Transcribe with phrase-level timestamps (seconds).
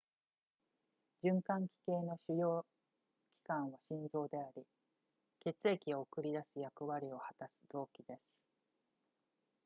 [1.23, 2.65] 循環器系の主要
[3.43, 4.65] 器官は心臓であり
[5.41, 8.21] 血液を送り出す役割を果たす臓器です